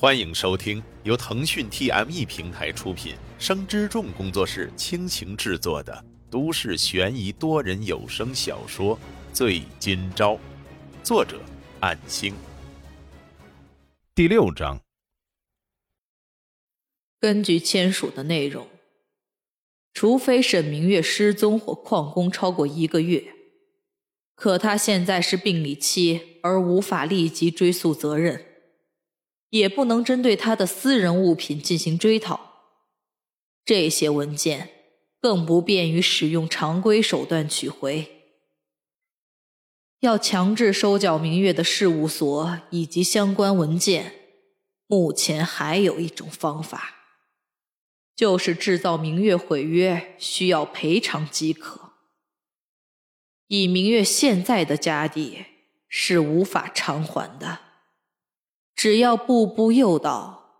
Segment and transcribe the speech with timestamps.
[0.00, 8.96] 欢迎收听由腾讯 TME 平台出品、生之众工作室倾情制作的都市悬疑多人有声小说
[9.32, 10.34] 《醉今朝》，
[11.02, 11.40] 作者：
[11.80, 12.32] 暗星。
[14.14, 14.80] 第六章。
[17.18, 18.68] 根据签署的内容，
[19.92, 23.24] 除非沈明月失踪或旷工超过一个月，
[24.36, 28.44] 可他现在是病理期，而无法立即追溯责任。
[29.50, 32.40] 也不能针对他的私人物品进行追讨，
[33.64, 34.70] 这些文件
[35.20, 38.14] 更不便于使用常规手段取回。
[40.00, 44.12] 要强制收缴明月的事务所以及相关文件，
[44.86, 46.94] 目前还有一种方法，
[48.14, 51.94] 就是制造明月毁约需要赔偿即可。
[53.48, 55.46] 以明月现在的家底，
[55.88, 57.67] 是无法偿还的。
[58.78, 60.52] 只要步步诱导，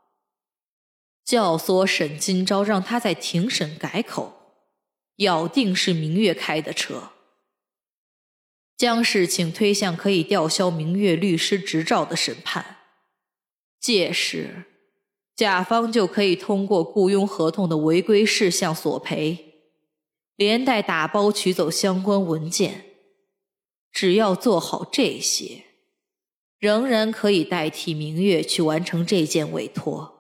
[1.25, 4.57] 教唆沈金钊，让他在庭审改口，
[5.19, 7.11] 咬定是明月开的车，
[8.77, 12.79] 将事情推向可以吊销明月律师执照的审判。
[13.79, 14.65] 届时，
[15.37, 19.61] 甲方就可以通过雇佣合同的违规事项索赔，
[20.35, 22.85] 连带打包取走相关文件。
[23.93, 25.68] 只要做好这些。
[26.59, 30.13] 仍然可以代替明月去完成这件委托，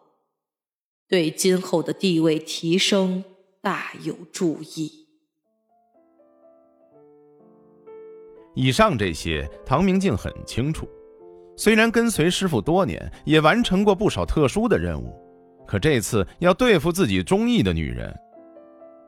[1.08, 3.24] 对今后的地位提升
[3.60, 5.08] 大有助益。
[8.54, 10.88] 以上这些，唐明镜很清楚。
[11.56, 15.12] 虽然跟随师傅多年，也完成过不少特殊的任务，
[15.66, 18.16] 可这次要对付自己中意的女人，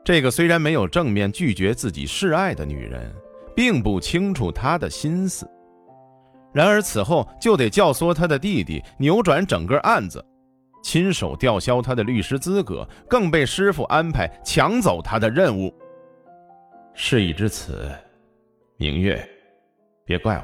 [0.03, 3.09] 这个虽然没有正面拒绝自己示爱的女人，
[3.55, 5.49] 并不清楚他的心思。
[6.53, 10.23] 然而此后就得教唆他的弟弟扭转整个案子，
[10.83, 15.73] 亲手吊销他的律师资格，更被师傅安排抢走他的任务。
[16.93, 17.89] 事已至此，
[18.75, 19.25] 明月，
[20.03, 20.35] 别怪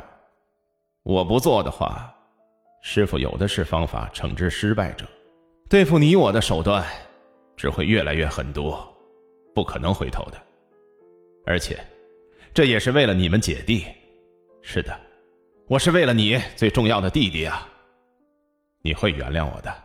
[1.03, 2.13] 我，我不做的话，
[2.81, 5.05] 师傅有的是方法惩治失败者，
[5.69, 6.85] 对付你我的手段
[7.57, 8.73] 只会越来越狠毒，
[9.53, 10.41] 不可能回头的。
[11.45, 11.77] 而且，
[12.53, 13.85] 这也是为了你们姐弟。
[14.61, 15.06] 是的。
[15.69, 17.67] 我是为了你最重要的弟弟啊！
[18.83, 19.83] 你会原谅我的。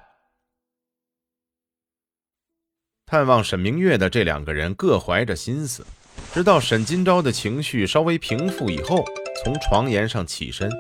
[3.05, 5.85] 探望沈明月的这两个人各怀着心思，
[6.33, 9.05] 直到沈金钊的情绪稍微平复以后，
[9.43, 10.71] 从床沿上起身。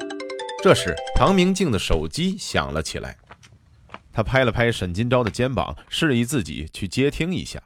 [0.62, 3.18] 这时，唐明镜的手机响了起来，
[4.12, 7.60] 他拍了拍沈金钊的肩膀，示意自己去接听一下。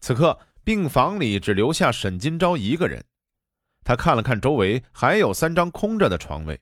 [0.00, 3.04] 此刻，病房里只留下沈金钊一个人。
[3.86, 6.60] 他看了看周围，还有三张空着的床位。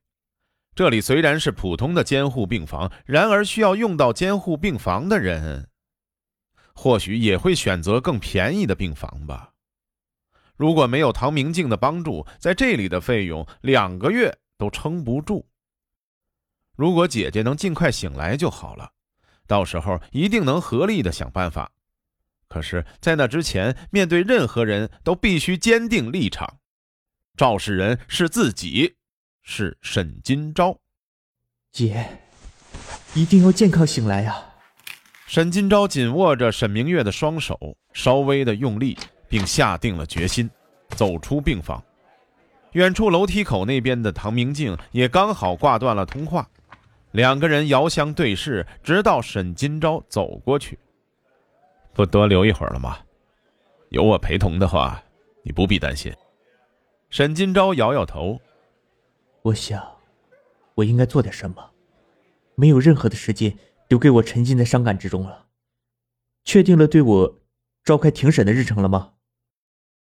[0.74, 5.70] 这里虽然是普通的监护病房，然而需要用到监护病房的人，
[6.74, 9.54] 或许也会选择更便宜的病房吧。
[10.54, 15.48] 如果没有唐明镜的帮助，在这里的费用两个月都撑不住。
[16.76, 18.90] 如果姐姐能尽快醒来就好了，
[19.46, 21.72] 到时候一定能合力的想办法。
[22.48, 26.58] 可是，在那之前，面对任何人都必须坚定立场。
[27.36, 28.94] 肇事人是自己，
[29.42, 30.76] 是沈金钊。
[31.72, 32.06] 姐，
[33.12, 34.36] 一定要健康醒来呀！
[35.26, 38.96] 沈金钊紧握着沈明月的双手，稍微的用力，
[39.28, 40.48] 并下定了决心，
[40.90, 41.82] 走出病房。
[42.72, 46.48] 远处楼梯口那边的唐明镜也刚好挂断了通话，
[47.10, 50.78] 两个人遥相对视，直到沈金钊走过去。
[51.92, 52.98] 不多留一会儿了吗？
[53.88, 55.02] 有我陪同的话，
[55.42, 56.14] 你不必担心。
[57.14, 58.40] 沈金钊摇摇头，
[59.42, 59.98] 我想，
[60.74, 61.70] 我应该做点什么。
[62.56, 65.46] 没有任何的时间留给我沉浸在伤感之中了。
[66.44, 67.40] 确定了对我
[67.84, 69.12] 召开庭审的日程了吗？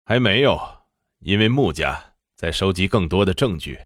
[0.06, 0.58] 还没有，
[1.20, 3.78] 因为穆家在收集更多的证据，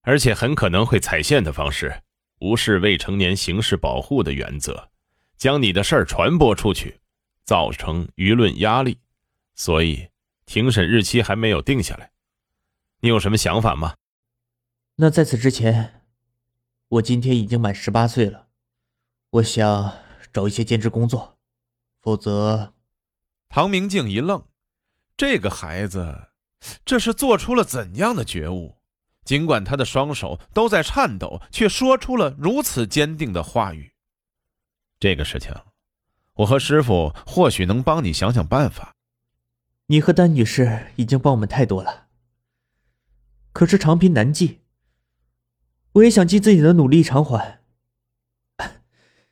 [0.00, 2.02] 而且很可能会踩线的方式，
[2.40, 4.88] 无视未成年刑事保护的原则，
[5.36, 6.98] 将你的事儿传播出去，
[7.44, 8.96] 造成舆论压力，
[9.54, 10.08] 所以
[10.46, 12.10] 庭审日期还没有定下来。
[13.04, 13.96] 你有什么想法吗？
[14.94, 16.02] 那在此之前，
[16.86, 18.46] 我今天已经满十八岁了，
[19.30, 19.98] 我想
[20.32, 21.36] 找一些兼职工作，
[22.00, 22.72] 否则……
[23.48, 24.44] 唐明镜一愣，
[25.16, 26.28] 这个孩子，
[26.84, 28.78] 这是做出了怎样的觉悟？
[29.24, 33.92] 尽管他的双手都在颤抖，却说出了如此坚定的话语。
[35.00, 35.52] 这个事情，
[36.34, 38.94] 我和师傅或许能帮你想想办法。
[39.86, 42.06] 你和丹女士已经帮我们太多了。
[43.52, 44.60] 可是长贫难记，
[45.92, 47.60] 我也想尽自己的努力偿还。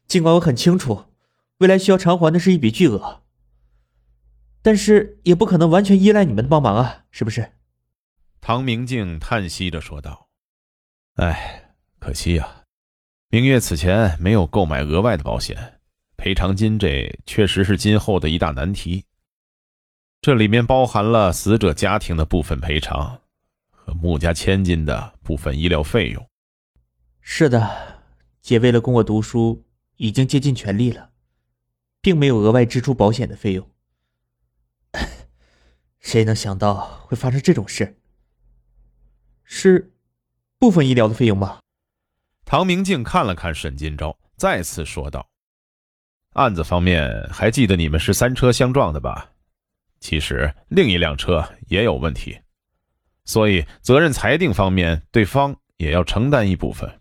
[0.06, 1.04] 尽管我很清楚，
[1.58, 3.22] 未来需要偿还的是一笔巨额，
[4.60, 7.52] 但是也不可能完全依赖你们的帮忙啊，是不是？
[8.40, 10.28] 唐明镜叹息着说道
[11.16, 12.64] ：“哎，可惜呀，
[13.28, 15.80] 明月此前没有购买额外的保险，
[16.16, 19.04] 赔偿金这确实是今后的一大难题。
[20.20, 23.20] 这里面包含了死者家庭的部分赔偿，
[23.94, 26.28] 穆家千金的部分医疗费用。
[27.20, 28.02] 是的，
[28.40, 29.64] 姐为了供我读书，
[29.96, 31.10] 已经竭尽全力了，
[32.00, 33.70] 并没有额外支出保险的费用。
[36.00, 37.98] 谁能想到会发生这种事？”
[39.44, 39.92] 是
[40.58, 41.60] 部分医疗的费用吗？
[42.44, 45.28] 唐明镜看了看沈金钊，再次说道
[46.34, 49.32] ：“案子方面还记得你们是三车相撞的吧？
[50.00, 52.40] 其实另一辆车也有问题，
[53.24, 57.00] 所以责任裁定方面对方也要承担一部分。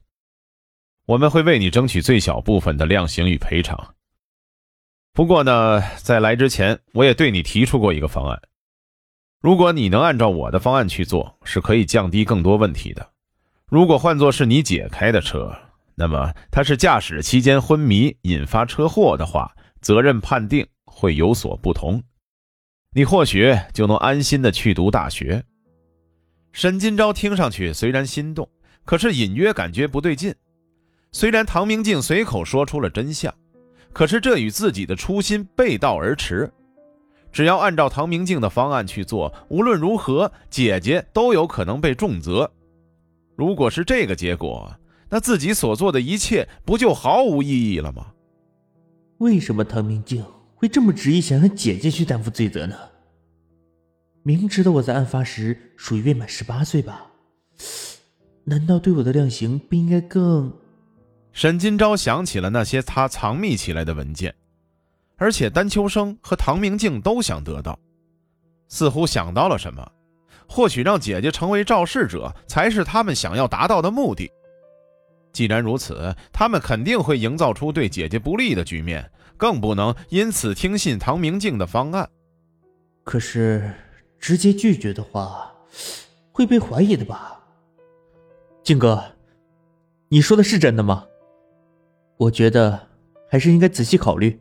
[1.05, 3.95] 我们会为你争取最小部分的量刑与赔偿。
[5.13, 8.39] 不过呢，在来之前，我也对你提出过一个方案。”
[9.41, 13.09] 如果你能按照我的方案去做，是可以降低更多问题的。
[13.67, 15.57] 如果换作是你姐开的车，
[15.95, 22.03] 那么她是驾驶期间昏迷引发车祸的话，责任判定会有所不同。
[22.91, 25.43] 你或许就能安心的去读大学。
[26.51, 28.47] 沈金钊听上去虽然心动，
[28.85, 30.33] 可是隐约感觉不对劲。
[31.11, 33.33] 虽然唐明镜随口说出了真相，
[33.93, 36.51] 可是这与自己的初心背道而驰。
[37.31, 42.51] 只要按照唐明镜的方案去做，无论如何，姐姐都有可能被重责。
[43.35, 44.71] 如果是这个结果，
[45.09, 48.07] 那自己所做的一切不就毫无意义了吗？
[49.19, 50.23] 为什么唐明镜
[50.55, 52.75] 会这么执意想让姐姐去担负罪责呢？
[54.29, 57.07] 明知道我在案发时属于未满十八岁吧？
[58.43, 60.53] 难道对我的量刑不应该更……
[61.33, 64.31] 沈金钊想起了那些他藏匿起来的文件。
[65.17, 67.79] 而且丹秋生和唐明镜都想得到，
[68.67, 69.91] 似乎想到了什么。
[70.47, 74.29] 或许让姐姐成为肇事者才是他们想要达到的目的。
[75.33, 82.07] 既然如此，他们肯定会营造出对姐姐不利的局面，更不能因此听信唐明镜的方案。
[83.03, 83.73] 可是
[84.19, 85.53] 直接拒绝的话，
[86.31, 87.41] 会被怀疑的吧？
[88.63, 89.03] 静哥，
[90.09, 91.05] 你说的是真的吗？
[92.17, 92.87] 我觉得
[93.29, 94.39] 还是应该仔细考虑。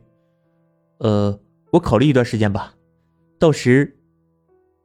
[0.97, 1.39] 呃，
[1.71, 2.73] 我考虑一段时间吧，
[3.39, 3.95] 到时。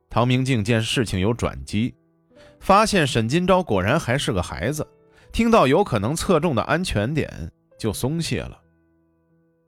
[0.08, 1.92] 唐明镜见事情有转机，
[2.60, 4.86] 发现沈金钊果然还是个孩子，
[5.32, 8.60] 听到有可能侧重的安全点，就松懈了。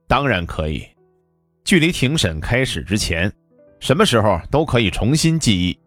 [0.07, 0.87] 当然可以，
[1.65, 3.33] 距离庭审开始之前，
[3.87, 5.79] 什么时候都可以重新记忆。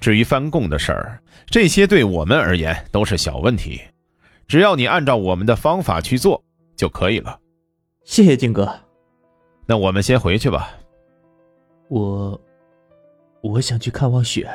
[0.00, 3.80] 至于翻供的事儿，这些对我们而言都是小问题，
[4.48, 6.42] 只要你按照我们的方法去做
[6.74, 7.38] 就可以了。
[8.02, 8.68] 谢谢静哥。
[9.66, 10.70] 那我们先回去吧。
[11.88, 12.40] 我，
[13.40, 14.50] 我想去看望雪。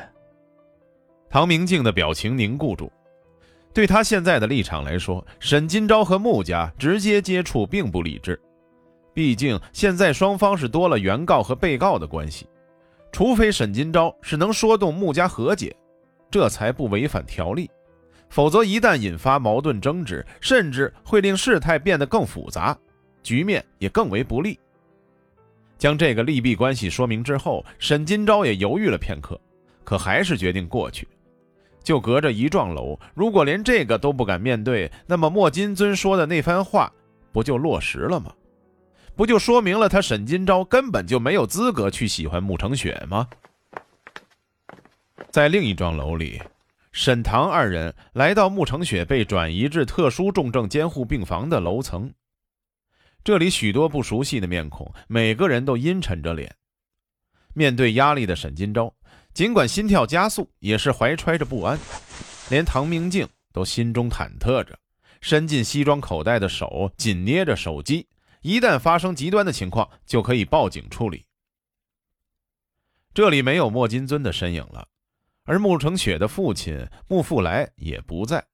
[1.30, 2.92] 唐明镜的表情凝固住。
[3.74, 8.38] 对他现在的立场来说，沈金钊和穆家直接接触并不理智。
[9.14, 12.46] 毕竟现在双方是多了原告和被告的关系，
[13.18, 15.75] 除非沈金钊是能说动穆家和解，
[16.30, 17.68] 这才不违反条例。
[18.30, 22.78] 否则一旦引发矛盾争执，甚至会令事态变得更复杂，
[23.24, 24.59] 局面也更为不利。
[25.80, 29.42] 将这个利弊关系说明之后，沈金钊也犹豫了片刻，
[29.83, 31.07] 可还是决定过去。
[31.81, 36.94] 就隔着一幢楼，如果连这个都不敢面对，那么莫金尊说的那番话
[37.31, 38.31] 不就落实了吗？
[39.18, 43.28] 不就说明了他沈金钊根本就没有资格去喜欢穆成雪吗？
[45.31, 46.40] 在另一幢楼里，
[46.92, 52.14] 沈唐二人来到穆成雪被转移至特殊重症监护病房的楼层。
[53.24, 56.56] 这里许多不熟悉的面孔，每个人都阴沉着脸。
[57.56, 58.94] 面对压力的沈金钊，
[59.33, 61.78] 尽管心跳加速，也是怀揣着不安。
[62.50, 64.78] 连唐明镜都心中忐忑着，
[65.21, 68.06] 伸进西装口袋的手紧捏着手机，
[68.41, 71.25] 一旦发生极端的情况，就可以报警处理。
[73.13, 74.87] 这里没有莫金尊的身影了，
[75.44, 78.45] 而穆成雪的父亲穆富来也不在，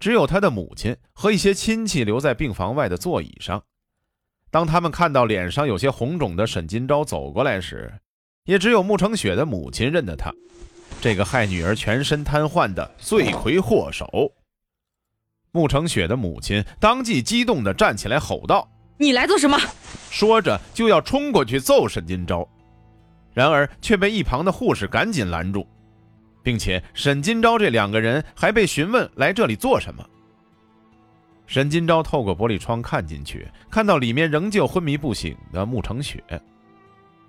[0.00, 3.62] 只有他的母亲和一些亲戚留在病房外的座椅上。
[4.50, 8.00] 当他们看到脸上有些红肿的沈金钊走过来时，
[8.44, 10.32] 也只有穆成雪的母亲认得他，
[11.02, 14.32] 这个害女儿全身瘫痪的罪魁祸首。
[15.50, 19.58] 穆成雪的母亲当即激动地站起来吼道：“你来做什么？”
[20.10, 22.46] 说着就要冲过去揍沈金钊，
[23.32, 25.66] 然而却被一旁的护士赶紧拦住，
[26.42, 30.04] 并且沈金钊这两个人还被询问来这里做什么。
[31.46, 36.22] 沈金钊透过玻璃窗看进去，看到里面仍旧昏迷不醒的穆成雪。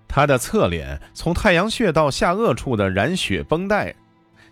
[0.07, 3.93] 他的侧脸从太阳穴到下颚处的染血绷带，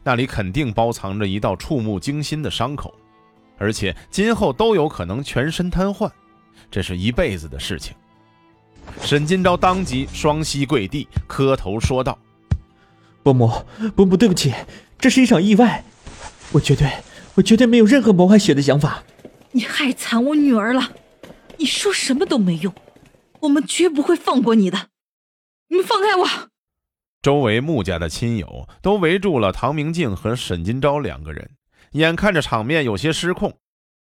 [0.03, 2.93] 那里肯定包藏着一道触目惊心的伤口，
[3.57, 6.09] 而且今后都有可能全身瘫痪，
[6.69, 7.95] 这是一辈子的事情。
[9.01, 12.17] 沈金钊当即双膝跪地，磕头说道
[13.23, 13.51] ：“伯母，
[13.95, 14.53] 伯母，对不起，
[14.97, 15.83] 这是一场意外，
[16.51, 16.89] 我绝对，
[17.35, 19.03] 我绝对没有任何谋害雪的想法。”
[19.51, 20.91] 你害惨我女儿了，
[21.57, 22.73] 你说什么都没用，
[23.41, 24.89] 我们绝不会放过你的。
[25.69, 26.49] 你们放开我！
[27.21, 31.49] 周围穆家的亲友都围住了唐明镜和沈金钊两个人，
[31.93, 33.57] 眼看着场面有些失控。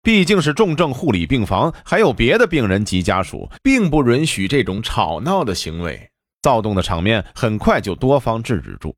[0.06, 6.08] 毕竟是重症护理病房，还有别的病人及家属，并不允许这种吵闹的行为。
[6.42, 8.94] 躁动的场面很快就多方制止住，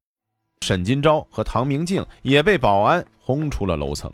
[0.60, 4.12] 沈金钊和唐明镜也被保安轰出了楼层。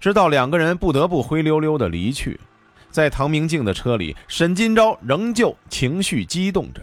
[0.00, 2.40] 直到两个人不得不灰溜溜的离去，
[2.90, 6.82] 在唐明镜的车里，沈金钊仍旧情绪激动着，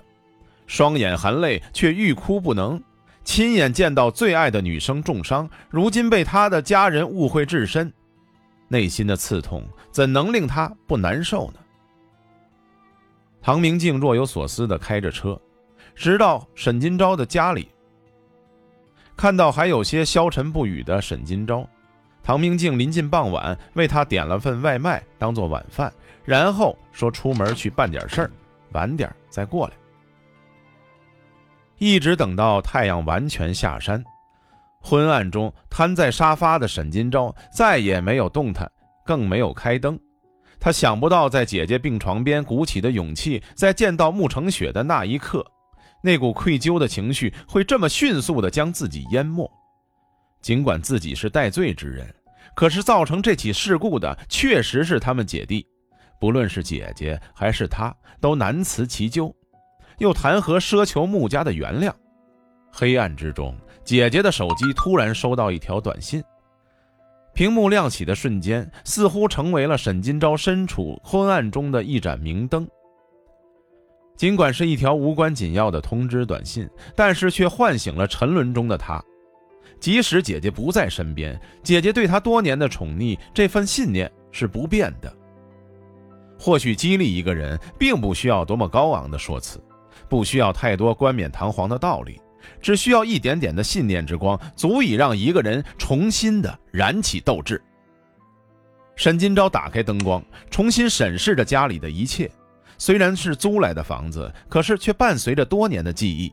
[0.68, 2.80] 双眼含泪却欲哭不能。
[3.24, 7.92] 亲眼见到最爱的女生重伤，如今被他的家人误会至深，
[8.68, 11.60] 内心的刺痛怎能令他不难受呢？
[13.42, 15.40] 唐明镜若有所思地开着车，
[15.96, 17.70] 直到沈金钊的家里，
[19.16, 21.66] 看到还有些消沉不语的沈金钊。
[22.22, 25.94] 唐明镜临近傍晚，为他点了份外卖当做晚饭，
[26.26, 28.32] 然后说出门去办点事儿，
[28.74, 29.74] 晚点再过来。
[31.78, 34.04] 一直等到太阳完全下山，
[34.88, 38.72] 昏暗中瘫在沙发的沈金钊再也没有动弹，
[39.06, 40.00] 更没有开灯。
[40.62, 45.46] 他想不到在姐姐病床边鼓起的勇气，在见到穆成雪的那一刻，
[46.02, 49.46] 那股愧疚的情绪会这么迅速地将自己淹没。
[50.42, 52.08] 尽管自己是戴罪之人。
[52.56, 55.68] 可是造成这起事故的确实是他们姐弟，
[56.20, 59.36] 不论是姐姐还是他，都难辞其咎，
[60.00, 61.94] 又谈何奢求穆家的原谅？
[62.80, 66.24] 黑暗之中，姐姐的手机突然收到一条短信，
[67.34, 72.68] 屏幕亮起的瞬间，似乎成为了沈金钊身处昏暗中的一盏明灯。
[74.16, 79.04] 尽管是一条无关紧要的通知短信，但是却唤醒了沉沦中的他。
[79.80, 85.12] 即使姐姐不在身边，姐姐对他多年的宠溺，这份信念是不变的。
[86.38, 89.60] 或许激励一个人，并不需要多么高昂的说辞，
[90.08, 92.22] 不需要太多冠冕堂皇的道理，
[92.62, 97.62] 只需要一点点的信念之光，足以让一个人重新的燃起斗志。
[98.96, 102.30] 沈金钊打开灯光，重新审视着家里的一切。
[102.80, 106.32] 虽然是租来的房子，可是却伴随着多年的记忆。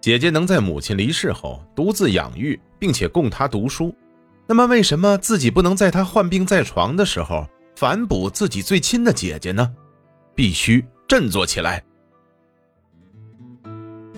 [0.00, 3.94] 姐姐能在母亲离世后独自养育，并且供她读书，
[4.48, 7.46] 那么为什么自己不能在她患病在床的时候
[7.76, 9.72] 反哺自己最亲的姐姐呢？
[10.34, 11.82] 必须振作起来。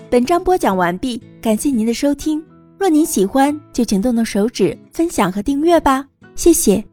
[0.07, 2.41] 本章播讲完毕，感谢您的收听。
[2.77, 6.83] 若您喜欢，就请动动手指分享和订阅吧，谢谢。